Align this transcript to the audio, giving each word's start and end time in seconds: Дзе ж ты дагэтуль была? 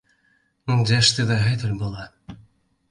Дзе 0.79 0.97
ж 1.09 1.19
ты 1.19 1.27
дагэтуль 1.31 1.77
была? 1.85 2.03